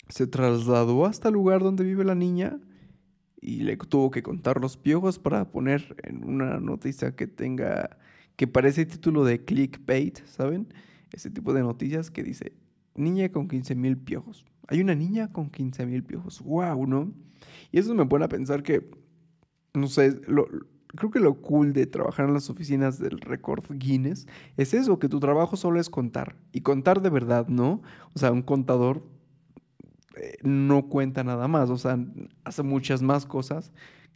se 0.08 0.26
trasladó 0.26 1.04
hasta 1.04 1.28
el 1.28 1.34
lugar 1.34 1.62
donde 1.62 1.84
vive 1.84 2.04
la 2.04 2.14
niña 2.14 2.58
y 3.40 3.60
le 3.60 3.76
tuvo 3.76 4.10
que 4.10 4.22
contar 4.22 4.60
los 4.60 4.76
piojos 4.76 5.18
para 5.18 5.50
poner 5.50 5.96
en 6.04 6.24
una 6.24 6.58
noticia 6.58 7.14
que 7.14 7.26
tenga, 7.26 7.98
que 8.36 8.46
parece 8.46 8.86
título 8.86 9.24
de 9.24 9.44
clickbait, 9.44 10.24
¿saben? 10.26 10.72
Ese 11.12 11.30
tipo 11.30 11.52
de 11.52 11.60
noticias 11.60 12.10
que 12.10 12.22
dice, 12.22 12.52
niña 12.94 13.30
con 13.30 13.48
15 13.48 13.74
mil 13.74 13.98
piojos. 13.98 14.44
Hay 14.68 14.80
una 14.80 14.94
niña 14.94 15.32
con 15.32 15.50
15 15.50 15.86
mil 15.86 16.02
piojos. 16.02 16.40
¡Wow! 16.42 16.86
¿No? 16.86 17.12
Y 17.72 17.78
eso 17.78 17.94
me 17.94 18.06
pone 18.06 18.24
a 18.24 18.28
pensar 18.28 18.62
que 18.62 18.90
no 19.76 19.88
sé, 19.88 20.20
creo 20.86 21.10
que 21.10 21.20
lo 21.20 21.40
cool 21.40 21.72
de 21.72 21.86
trabajar 21.86 22.26
en 22.26 22.34
las 22.34 22.50
oficinas 22.50 22.98
del 22.98 23.20
récord 23.20 23.64
Guinness 23.68 24.26
es 24.56 24.74
eso, 24.74 24.98
que 24.98 25.08
tu 25.08 25.20
trabajo 25.20 25.56
solo 25.56 25.78
es 25.78 25.90
contar. 25.90 26.36
Y 26.52 26.62
contar 26.62 27.02
de 27.02 27.10
verdad, 27.10 27.46
¿no? 27.48 27.82
O 28.14 28.18
sea, 28.18 28.32
un 28.32 28.42
contador 28.42 29.06
eh, 30.16 30.38
no 30.42 30.88
cuenta 30.88 31.22
nada 31.22 31.46
más, 31.46 31.70
o 31.70 31.76
sea, 31.76 31.98
hace 32.44 32.62
muchas 32.62 33.02
más 33.02 33.26
cosas 33.26 33.72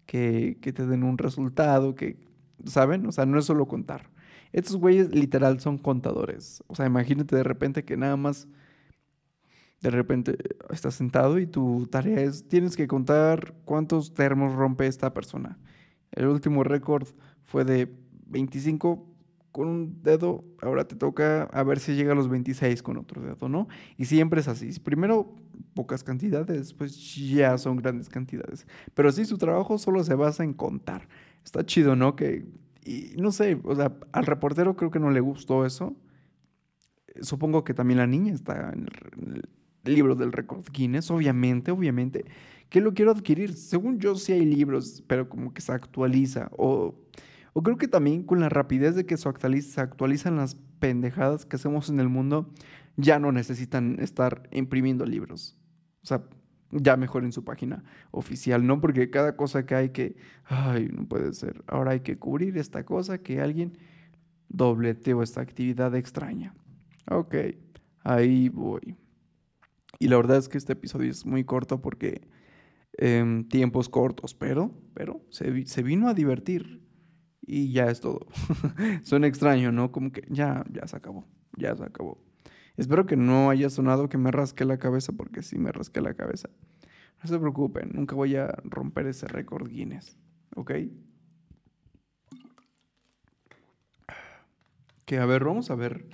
que, 0.07 0.59
que 0.63 0.73
te 0.73 0.87
den 0.87 1.03
un 1.05 1.19
resultado, 1.19 1.95
que, 1.95 2.19
¿saben? 2.65 3.07
O 3.07 3.13
sea, 3.13 3.27
no 3.27 3.39
es 3.39 3.45
solo 3.45 3.69
contar. 3.69 4.11
Estos 4.53 4.77
güeyes 4.77 5.15
literal 5.15 5.61
son 5.61 5.79
contadores. 5.79 6.65
O 6.67 6.75
sea, 6.75 6.87
imagínate 6.87 7.37
de 7.37 7.45
repente 7.45 7.85
que 7.85 7.97
nada 7.97 8.17
más 8.17 8.49
de 9.81 9.91
repente 9.91 10.37
estás 10.71 10.95
sentado 10.95 11.39
y 11.39 11.47
tu 11.47 11.87
tarea 11.87 12.21
es, 12.21 12.47
tienes 12.49 12.77
que 12.77 12.87
contar 12.87 13.55
cuántos 13.65 14.13
termos 14.13 14.55
rompe 14.55 14.87
esta 14.87 15.15
persona. 15.15 15.59
El 16.13 16.27
último 16.27 16.65
récord 16.65 17.09
fue 17.45 17.65
de 17.65 17.91
25 18.27 19.07
con 19.53 19.67
un 19.67 20.03
dedo, 20.03 20.45
ahora 20.63 20.87
te 20.87 20.95
toca 20.95 21.45
a 21.45 21.63
ver 21.65 21.81
si 21.81 21.95
llega 21.95 22.13
a 22.13 22.15
los 22.15 22.29
26 22.29 22.83
con 22.83 22.99
otro 22.99 23.21
dedo, 23.21 23.49
¿no? 23.49 23.69
Y 23.97 24.05
siempre 24.05 24.41
es 24.41 24.49
así. 24.49 24.71
Primero 24.79 25.35
pocas 25.75 26.05
cantidades, 26.05 26.59
después 26.59 27.17
ya 27.17 27.59
son 27.59 27.77
grandes 27.77 28.09
cantidades. 28.09 28.67
Pero 28.95 29.11
sí, 29.11 29.25
su 29.25 29.39
trabajo 29.39 29.79
solo 29.79 30.05
se 30.05 30.15
basa 30.15 30.45
en 30.45 30.53
contar. 30.53 31.09
Está 31.45 31.65
chido, 31.67 31.97
¿no? 31.97 32.15
Que, 32.15 32.47
y 32.85 33.15
no 33.17 33.33
sé, 33.33 33.59
o 33.65 33.75
sea, 33.75 33.93
al 34.13 34.27
reportero 34.27 34.77
creo 34.77 34.91
que 34.91 35.01
no 35.01 35.11
le 35.11 35.21
gustó 35.21 35.67
eso. 35.67 35.97
Supongo 37.21 37.65
que 37.65 37.75
también 37.75 37.99
la 37.99 38.07
niña 38.07 38.33
está 38.33 38.71
en 38.73 38.83
el, 38.83 39.49
libro 39.85 40.15
del 40.15 40.33
récord 40.33 40.65
Guinness, 40.73 41.11
obviamente, 41.11 41.71
obviamente, 41.71 42.25
que 42.69 42.81
lo 42.81 42.95
quiero 42.95 43.11
adquirir. 43.11 43.55
Según 43.55 43.99
yo 43.99 44.15
sí 44.15 44.33
hay 44.33 44.45
libros, 44.45 45.03
pero 45.07 45.29
como 45.29 45.53
que 45.53 45.61
se 45.61 45.73
actualiza. 45.73 46.51
O, 46.57 46.95
o 47.53 47.63
creo 47.63 47.77
que 47.77 47.89
también 47.89 48.23
con 48.23 48.41
la 48.41 48.49
rapidez 48.49 48.95
de 48.95 49.07
que 49.07 49.17
se, 49.17 49.29
actualiza, 49.29 49.75
se 49.75 49.81
actualizan 49.81 50.37
las 50.37 50.57
pendejadas 50.79 51.45
que 51.45 51.57
hacemos 51.57 51.91
en 51.91 52.01
el 52.01 52.09
mundo, 52.09 52.51
ya 52.97 53.19
no 53.19 53.33
necesitan 53.33 53.99
estar 54.01 54.49
imprimiendo 54.53 55.05
libros. 55.07 55.57
O 56.03 56.07
sea, 56.07 56.23
ya 56.73 56.97
mejor 56.97 57.25
en 57.25 57.33
su 57.33 57.45
página 57.45 57.85
oficial, 58.11 58.67
¿no? 58.67 58.81
Porque 58.81 59.11
cada 59.11 59.37
cosa 59.37 59.67
que 59.67 59.75
hay 59.75 59.89
que, 59.91 60.17
ay, 60.45 60.89
no 60.93 61.07
puede 61.07 61.33
ser. 61.35 61.63
Ahora 61.67 61.93
hay 61.93 62.01
que 62.01 62.19
cubrir 62.19 62.57
esta 62.59 62.85
cosa 62.85 63.19
que 63.19 63.41
alguien 63.41 63.77
dobleteó 64.49 65.23
esta 65.23 65.41
actividad 65.41 65.95
extraña. 65.95 66.55
Ok, 67.11 67.35
ahí 68.05 68.49
voy. 68.49 68.97
Y 69.99 70.09
la 70.09 70.17
verdad 70.17 70.39
es 70.39 70.49
que 70.49 70.59
este 70.59 70.75
episodio 70.75 71.11
es 71.11 71.27
muy 71.27 71.45
corto 71.45 71.81
porque 71.81 72.23
eh, 72.99 73.45
tiempos 73.49 73.89
cortos, 73.89 74.35
pero, 74.35 74.73
pero 74.95 75.21
se, 75.31 75.67
se, 75.67 75.83
vino 75.83 76.09
a 76.09 76.15
divertir 76.15 76.83
y 77.43 77.73
ya 77.73 77.87
es 77.87 78.01
todo. 78.01 78.27
Suena 79.03 79.27
extraño, 79.27 79.73
¿no? 79.73 79.93
Como 79.93 80.13
que 80.13 80.25
ya, 80.29 80.65
ya 80.71 80.87
se 80.87 80.97
acabó, 80.97 81.27
ya 81.57 81.75
se 81.77 81.85
acabó. 81.85 82.23
Espero 82.77 83.07
que 83.07 83.17
no 83.17 83.51
haya 83.51 83.69
sonado 83.69 84.09
que 84.09 84.19
me 84.19 84.31
rasqué 84.31 84.65
la 84.65 84.79
cabeza 84.79 85.13
porque 85.13 85.43
sí 85.43 85.59
me 85.59 85.73
rasqué 85.73 86.01
la 86.01 86.15
cabeza. 86.15 86.49
No 87.23 87.29
se 87.29 87.39
preocupen, 87.39 87.91
nunca 87.93 88.15
voy 88.15 88.37
a 88.37 88.49
romper 88.65 89.07
ese 89.07 89.27
récord 89.27 89.69
Guinness, 89.69 90.17
¿ok? 90.57 90.73
Que 95.05 95.19
a 95.19 95.27
ver, 95.27 95.45
vamos 95.45 95.71
a 95.71 95.75
ver 95.75 96.07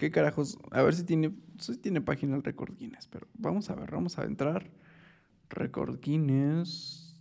¿Qué 0.00 0.10
carajos? 0.10 0.56
A 0.70 0.82
ver 0.82 0.94
si 0.94 1.04
tiene, 1.04 1.30
si 1.58 1.76
tiene 1.76 2.00
página 2.00 2.34
el 2.34 2.42
Record 2.42 2.74
Guinness, 2.74 3.06
pero 3.06 3.26
vamos 3.34 3.68
a 3.68 3.74
ver, 3.74 3.90
vamos 3.90 4.18
a 4.18 4.24
entrar. 4.24 4.70
Record 5.50 6.00
Guinness. 6.00 7.20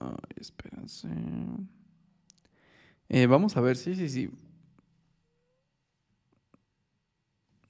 Ay, 0.00 0.14
espérense. 0.36 1.10
Eh, 3.10 3.26
vamos 3.26 3.58
a 3.58 3.60
ver, 3.60 3.76
sí, 3.76 3.94
sí, 3.94 4.08
sí. 4.08 4.30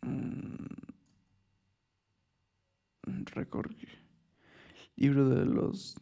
Mm. 0.03 0.67
Record. 3.35 3.75
Libro 4.95 5.31
de 5.31 5.47
los. 5.47 5.97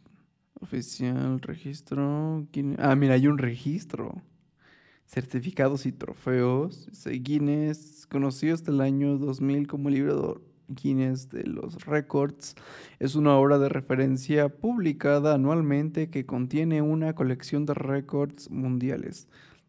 Oficial, 0.60 1.40
registro. 1.40 2.46
Ah, 2.76 2.94
mira, 2.96 3.14
hay 3.14 3.28
un 3.28 3.38
registro 3.38 4.20
certificados 5.10 5.86
y 5.86 5.92
trofeos. 5.92 6.88
Guinness, 7.04 8.06
conocido 8.06 8.54
hasta 8.54 8.70
el 8.70 8.80
año 8.80 9.18
2000 9.18 9.66
como 9.66 9.90
libro 9.90 10.40
Guinness 10.68 11.28
de 11.30 11.42
los 11.44 11.84
Records, 11.84 12.54
es 13.00 13.16
una 13.16 13.36
obra 13.36 13.58
de 13.58 13.68
referencia 13.68 14.48
publicada 14.48 15.34
anualmente 15.34 16.10
que 16.10 16.26
contiene 16.26 16.80
una 16.80 17.14
colección 17.14 17.66
de 17.66 17.74
récords 17.74 18.50
mundiales, 18.50 19.26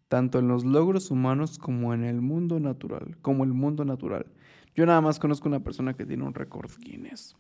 tanto 0.09 0.37
en 0.37 0.47
los 0.47 0.63
logros 0.63 1.09
humanos 1.09 1.57
como 1.57 1.95
en 1.95 2.03
el 2.03 2.21
mundo 2.21 2.59
natural, 2.59 3.17
como 3.23 3.43
el 3.43 3.53
mundo 3.53 3.83
natural. 3.83 4.27
Yo 4.73 4.85
nada 4.85 5.01
más 5.01 5.19
conozco 5.19 5.49
una 5.49 5.59
persona 5.59 5.93
que 5.93 6.05
tiene 6.05 6.23
un 6.23 6.33
récord 6.33 6.71
Guinness. 6.79 7.35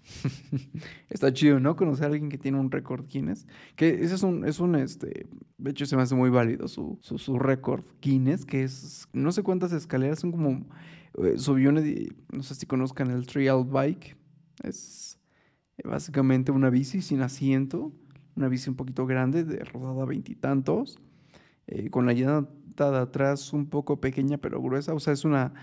Está 1.09 1.31
chido, 1.31 1.59
¿no? 1.59 1.75
Conocer 1.77 2.05
a 2.05 2.07
alguien 2.07 2.29
que 2.29 2.37
tiene 2.37 2.59
un 2.59 2.69
récord 2.69 3.07
Guinness. 3.07 3.47
Que 3.75 4.03
ese 4.03 4.15
es 4.15 4.23
un, 4.23 4.45
es 4.45 4.59
un, 4.59 4.75
este, 4.75 5.27
de 5.57 5.71
hecho 5.71 5.85
se 5.85 5.95
me 5.95 6.01
hace 6.01 6.15
muy 6.15 6.29
válido 6.29 6.67
su, 6.67 6.99
su, 7.01 7.17
su 7.17 7.39
récord 7.39 7.85
Guinness, 8.01 8.45
que 8.45 8.63
es, 8.63 9.07
no 9.13 9.31
sé 9.31 9.43
cuántas 9.43 9.71
escaleras, 9.71 10.19
son 10.19 10.31
como, 10.31 10.65
eh, 11.23 11.37
subió, 11.37 11.71
no 11.71 12.43
sé 12.43 12.55
si 12.55 12.65
conozcan 12.65 13.11
el 13.11 13.25
trial 13.25 13.63
bike. 13.63 14.17
Es 14.63 15.17
básicamente 15.83 16.51
una 16.51 16.69
bici 16.69 17.01
sin 17.01 17.21
asiento, 17.21 17.93
una 18.35 18.49
bici 18.49 18.69
un 18.69 18.75
poquito 18.75 19.05
grande, 19.05 19.45
de 19.45 19.63
rodada 19.63 20.05
veintitantos, 20.05 20.99
eh, 21.67 21.89
con 21.89 22.05
la 22.05 22.13
llanta 22.13 22.91
de 22.91 22.97
atrás 22.97 23.53
un 23.53 23.67
poco 23.67 24.01
pequeña 24.01 24.37
pero 24.37 24.61
gruesa. 24.61 24.93
O 24.93 24.99
sea, 24.99 25.13
es 25.13 25.23
una 25.23 25.53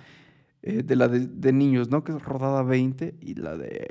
eh, 0.62 0.82
de 0.82 0.96
la 0.96 1.08
de, 1.08 1.52
niños, 1.52 1.88
¿no? 1.88 2.04
Que 2.04 2.12
es 2.12 2.22
rodada 2.22 2.62
20 2.62 3.16
y 3.20 3.34
la 3.34 3.56
de 3.56 3.88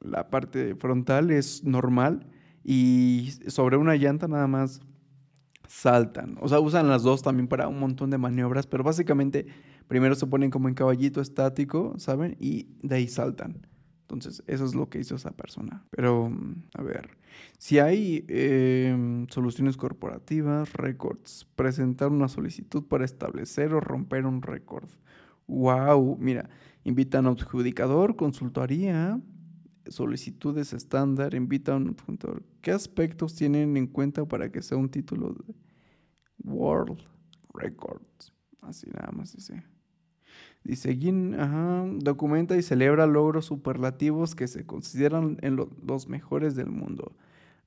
la 0.00 0.28
parte 0.30 0.74
frontal 0.76 1.30
es 1.30 1.64
normal 1.64 2.26
y 2.62 3.32
sobre 3.46 3.76
una 3.76 3.96
llanta 3.96 4.28
nada 4.28 4.46
más 4.46 4.80
saltan. 5.66 6.36
O 6.40 6.48
sea, 6.48 6.60
usan 6.60 6.88
las 6.88 7.02
dos 7.02 7.22
también 7.22 7.48
para 7.48 7.68
un 7.68 7.78
montón 7.78 8.10
de 8.10 8.18
maniobras, 8.18 8.66
pero 8.66 8.84
básicamente 8.84 9.46
primero 9.86 10.14
se 10.14 10.26
ponen 10.26 10.50
como 10.50 10.68
en 10.68 10.74
caballito 10.74 11.20
estático, 11.20 11.94
¿saben? 11.98 12.36
Y 12.38 12.68
de 12.82 12.96
ahí 12.96 13.08
saltan. 13.08 13.66
Entonces, 14.02 14.42
eso 14.46 14.64
es 14.64 14.74
lo 14.74 14.88
que 14.88 15.00
hizo 15.00 15.16
esa 15.16 15.32
persona. 15.32 15.84
Pero, 15.90 16.32
a 16.74 16.82
ver, 16.82 17.10
si 17.58 17.78
hay 17.78 18.24
em, 18.28 19.26
soluciones 19.28 19.76
corporativas, 19.76 20.72
récords, 20.72 21.46
presentar 21.56 22.08
una 22.08 22.28
solicitud 22.28 22.84
para 22.84 23.04
establecer 23.04 23.74
o 23.74 23.80
romper 23.80 24.24
un 24.24 24.40
récord 24.40 24.88
Wow, 25.48 26.16
mira, 26.20 26.48
invitan 26.84 27.26
a 27.26 27.30
adjudicador, 27.30 28.16
consultoría, 28.16 29.18
solicitudes 29.86 30.74
estándar, 30.74 31.34
invita 31.34 31.72
a 31.72 31.76
un 31.76 31.88
adjudicador. 31.88 32.44
¿Qué 32.60 32.70
aspectos 32.70 33.34
tienen 33.34 33.76
en 33.78 33.86
cuenta 33.86 34.26
para 34.26 34.52
que 34.52 34.60
sea 34.62 34.76
un 34.76 34.90
título 34.90 35.32
de 35.32 35.54
World 36.44 36.98
Records? 37.54 38.34
Así 38.60 38.90
nada 38.90 39.10
más 39.12 39.34
dice. 39.34 39.64
Dice, 40.64 40.98
ajá, 41.38 41.86
documenta 41.96 42.54
y 42.56 42.62
celebra 42.62 43.06
logros 43.06 43.46
superlativos 43.46 44.34
que 44.34 44.48
se 44.48 44.66
consideran 44.66 45.38
en 45.40 45.56
los 45.56 46.08
mejores 46.08 46.56
del 46.56 46.68
mundo. 46.68 47.16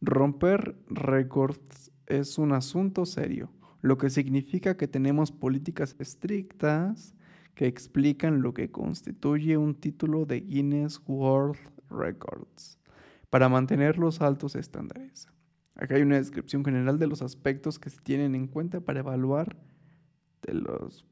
Romper 0.02 0.76
récords 0.88 1.92
es 2.06 2.38
un 2.38 2.52
asunto 2.52 3.08
serio, 3.08 3.50
lo 3.82 3.98
que 3.98 4.12
significa 4.12 4.78
que 4.78 4.88
tenemos 4.88 5.32
políticas 5.32 5.96
estrictas 5.98 7.16
explican 7.68 8.41
lo 8.41 8.53
que 8.53 8.72
constituye 8.72 9.58
un 9.58 9.75
título 9.75 10.25
de 10.25 10.41
Guinness 10.41 11.01
World 11.06 11.58
Records 11.89 12.80
para 13.30 13.50
mantener 13.50 13.98
los 13.98 14.22
altos 14.22 14.56
estándares. 14.56 15.27
Acá 15.75 15.96
hay 15.96 16.01
una 16.01 16.18
descripción 16.18 16.63
general 16.63 17.00
de 17.00 17.08
los 17.08 17.22
aspectos 17.22 17.80
que 17.80 17.89
se 17.89 18.01
tienen 18.01 18.36
en 18.36 18.48
cuenta 18.48 18.82
para 18.82 19.00
evaluar 19.00 19.58
de 20.41 20.53
los 20.53 21.06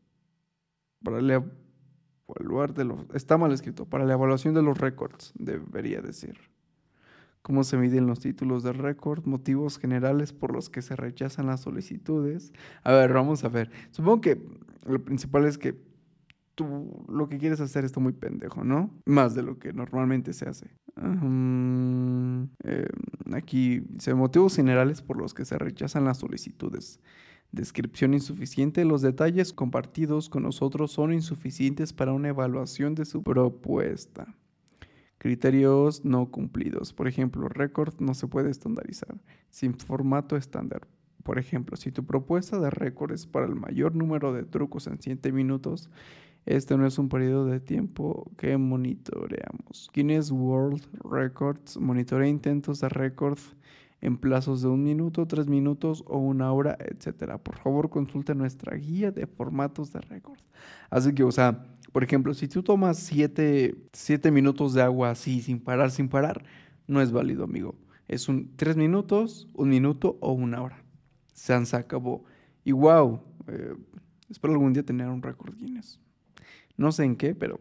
para 1.04 1.20
evaluar 1.20 2.74
de 2.74 2.84
los 2.84 3.06
está 3.14 3.38
mal 3.38 3.52
escrito 3.54 3.86
para 3.86 4.06
la 4.06 4.14
evaluación 4.14 4.54
de 4.54 4.62
los 4.62 4.78
récords 4.78 5.32
debería 5.36 6.02
decir 6.02 6.38
cómo 7.42 7.64
se 7.64 7.78
miden 7.78 8.08
los 8.08 8.20
títulos 8.20 8.64
de 8.64 8.74
récord, 8.74 9.26
motivos 9.26 9.80
generales 9.80 10.34
por 10.34 10.54
los 10.54 10.70
que 10.70 10.82
se 10.82 10.96
rechazan 10.96 11.48
las 11.48 11.62
solicitudes. 11.62 12.54
A 12.84 12.92
ver, 12.92 13.14
vamos 13.14 13.44
a 13.44 13.50
ver. 13.50 13.72
Supongo 13.92 14.22
que 14.22 14.42
lo 14.86 15.04
principal 15.04 15.46
es 15.46 15.58
que 15.58 15.89
tú 16.60 17.06
lo 17.08 17.30
que 17.30 17.38
quieres 17.38 17.62
hacer 17.62 17.86
está 17.86 18.02
muy 18.02 18.12
pendejo, 18.12 18.66
¿no? 18.66 18.94
Más 19.06 19.34
de 19.34 19.44
lo 19.44 19.58
que 19.60 19.72
normalmente 19.72 20.34
se 20.34 20.50
hace. 20.50 20.68
Eh, 22.66 22.88
aquí 23.32 23.80
dice 23.80 24.14
motivos 24.14 24.58
generales 24.58 25.02
por 25.02 25.16
los 25.16 25.34
que 25.34 25.46
se 25.46 25.58
rechazan 25.58 26.04
las 26.04 26.18
solicitudes. 26.18 27.00
Descripción 27.54 28.14
insuficiente. 28.14 28.84
Los 28.84 29.02
detalles 29.02 29.54
compartidos 29.54 30.28
con 30.28 30.44
nosotros 30.44 30.92
son 30.92 31.14
insuficientes 31.14 31.94
para 31.94 32.12
una 32.12 32.28
evaluación 32.28 32.94
de 32.94 33.06
su 33.06 33.24
propuesta. 33.24 34.36
Criterios 35.18 36.04
no 36.04 36.30
cumplidos. 36.30 36.92
Por 36.92 37.08
ejemplo, 37.08 37.48
récord 37.48 37.94
no 38.02 38.14
se 38.14 38.28
puede 38.28 38.52
estandarizar 38.52 39.16
sin 39.50 39.76
formato 39.76 40.36
estándar. 40.36 40.90
Por 41.24 41.40
ejemplo, 41.40 41.78
si 41.78 41.94
tu 41.94 42.06
propuesta 42.06 42.60
de 42.60 42.70
récord 42.70 43.14
es 43.14 43.26
para 43.26 43.46
el 43.46 43.56
mayor 43.56 43.96
número 43.96 44.34
de 44.34 44.44
trucos 44.44 44.88
en 44.88 45.02
7 45.02 45.32
minutos, 45.32 45.90
este 46.50 46.76
no 46.78 46.88
es 46.88 46.98
un 46.98 47.10
periodo 47.10 47.46
de 47.46 47.60
tiempo 47.60 48.32
que 48.36 48.58
monitoreamos. 48.58 49.90
Guinness 49.94 50.32
World 50.32 50.84
Records 51.04 51.78
monitorea 51.78 52.28
intentos 52.28 52.80
de 52.80 52.90
récord 52.90 53.38
en 54.02 54.18
plazos 54.18 54.64
de 54.64 54.68
un 54.68 54.84
minuto, 54.84 55.28
tres 55.28 55.48
minutos 55.48 56.04
o 56.08 56.18
una 56.18 56.52
hora, 56.52 56.76
etc. 56.80 57.38
Por 57.38 57.58
favor, 57.58 57.92
consulte 57.92 58.34
nuestra 58.34 58.76
guía 58.78 59.12
de 59.12 59.28
formatos 59.28 59.94
de 59.94 60.02
récord. 60.02 60.40
Así 60.90 61.14
que, 61.14 61.24
o 61.24 61.32
sea, 61.32 61.68
por 61.92 62.04
ejemplo, 62.04 62.34
si 62.34 62.48
tú 62.48 62.64
tomas 62.64 62.98
siete, 62.98 63.76
minutos 64.32 64.74
de 64.74 64.82
agua 64.82 65.12
así, 65.12 65.42
sin 65.42 65.60
parar, 65.60 65.92
sin 65.92 66.10
parar, 66.10 66.44
no 66.88 67.00
es 67.00 67.12
válido, 67.12 67.44
amigo. 67.44 67.76
Es 68.08 68.28
un 68.28 68.56
tres 68.56 68.76
minutos, 68.76 69.48
un 69.54 69.70
minuto 69.70 70.18
o 70.20 70.32
una 70.32 70.64
hora. 70.64 70.84
Se 71.34 71.54
acabó. 71.54 72.24
Y 72.64 72.72
wow, 72.72 73.22
eh, 73.48 73.76
espero 74.30 74.54
algún 74.54 74.74
día 74.74 74.84
tener 74.84 75.10
un 75.10 75.22
récord 75.22 75.56
Guinness. 75.56 76.00
No 76.80 76.94
sé 76.94 77.04
en 77.04 77.18
qué, 77.18 77.36
pero 77.36 77.60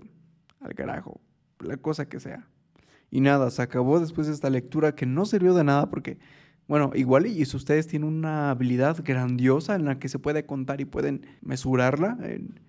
al 0.60 0.76
carajo, 0.76 1.20
la 1.59 1.76
cosa 1.76 2.09
que 2.09 2.20
sea. 2.20 2.46
Y 3.11 3.20
nada, 3.20 3.50
se 3.50 3.61
acabó 3.62 3.98
después 3.98 4.28
de 4.28 4.33
esta 4.33 4.48
lectura 4.48 4.94
que 4.94 5.07
no 5.07 5.26
sirvió 5.26 5.54
de 5.54 5.64
nada 5.64 5.90
porque, 5.90 6.18
bueno, 6.68 6.92
igual 6.94 7.26
y 7.26 7.44
si 7.44 7.57
ustedes 7.57 7.88
tienen 7.88 8.09
una 8.09 8.50
habilidad 8.50 9.02
grandiosa 9.02 9.74
en 9.74 9.87
la 9.87 9.98
que 9.98 10.09
se 10.09 10.20
puede 10.20 10.46
contar 10.46 10.81
y 10.81 10.85
pueden 10.85 11.26
mesurarla 11.40 12.16
en, 12.22 12.61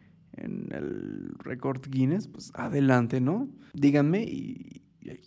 el 0.41 1.35
récord 1.37 1.81
Guinness, 1.87 2.27
pues 2.27 2.51
adelante, 2.55 3.21
¿no? 3.21 3.47
Díganme 3.73 4.23
y, 4.23 4.81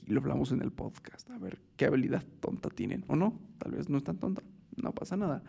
lo 0.06 0.20
hablamos 0.20 0.50
en 0.50 0.61
el 0.61 0.72
podcast. 0.72 1.30
A 1.30 1.38
ver 1.38 1.61
qué 1.76 1.85
habilidad 1.85 2.24
tonta 2.40 2.68
tienen 2.68 3.04
o 3.06 3.14
no. 3.14 3.38
Tal 3.58 3.72
vez 3.72 3.88
no 3.88 3.98
es 3.98 4.04
tan 4.04 4.18
tonta. 4.18 4.42
No 4.76 4.92
pasa 4.92 5.16
nada. 5.16 5.44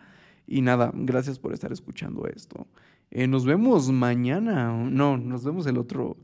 Y 0.46 0.60
nada, 0.60 0.90
gracias 0.94 1.38
por 1.38 1.52
estar 1.52 1.72
escuchando 1.72 2.26
esto. 2.26 2.66
Eh, 3.10 3.26
nos 3.26 3.44
vemos 3.44 3.90
mañana. 3.90 4.72
No, 4.72 5.16
nos 5.16 5.44
vemos 5.44 5.66
el 5.66 5.78
otro 5.78 6.16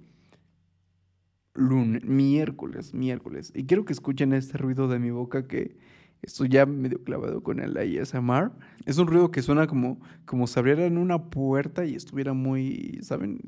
lunes, 1.55 2.05
miércoles, 2.05 2.95
miércoles. 2.95 3.53
Y 3.55 3.65
quiero 3.65 3.85
que 3.85 3.93
escuchen 3.93 4.33
este 4.33 4.59
ruido 4.59 4.89
de 4.89 4.99
mi 4.99 5.11
boca 5.11 5.47
que 5.47 5.77
estoy 6.23 6.49
ya 6.49 6.67
medio 6.67 7.03
clavado 7.03 7.43
con 7.43 7.61
el 7.61 7.77
ASMR. 7.77 8.53
Es 8.87 8.99
un 8.99 9.07
ruido 9.07 9.31
que 9.31 9.43
suena 9.43 9.67
como, 9.67 10.01
como 10.25 10.47
si 10.47 10.59
abrieran 10.59 10.99
una 10.99 11.31
puerta 11.31 11.85
y 11.85 11.95
estuviera 11.95 12.33
muy, 12.33 12.99
¿saben? 13.03 13.41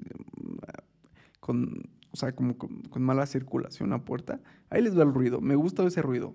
Con, 1.40 1.90
o 2.12 2.16
sea, 2.16 2.34
como 2.34 2.56
con, 2.56 3.02
mala 3.02 3.26
circulación 3.26 3.90
la 3.90 4.04
puerta. 4.04 4.40
Ahí 4.70 4.82
les 4.82 4.96
va 4.96 5.02
el 5.02 5.12
ruido. 5.12 5.40
Me 5.40 5.56
gusta 5.56 5.84
ese 5.84 6.02
ruido. 6.02 6.34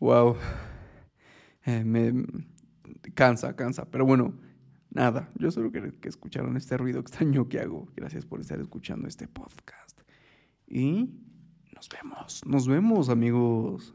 Wow. 0.00 0.36
Eh, 1.66 1.84
me 1.84 2.24
cansa, 3.14 3.54
cansa. 3.54 3.84
Pero 3.90 4.06
bueno, 4.06 4.34
nada. 4.90 5.30
Yo 5.36 5.50
solo 5.50 5.70
quería 5.70 5.92
que 6.00 6.08
escucharon 6.08 6.56
este 6.56 6.76
ruido 6.78 7.00
extraño 7.00 7.48
que 7.48 7.60
hago. 7.60 7.86
Gracias 7.94 8.24
por 8.24 8.40
estar 8.40 8.58
escuchando 8.60 9.06
este 9.06 9.28
podcast. 9.28 10.00
Y 10.66 11.10
nos 11.74 11.88
vemos. 11.90 12.40
Nos 12.46 12.66
vemos, 12.66 13.10
amigos. 13.10 13.94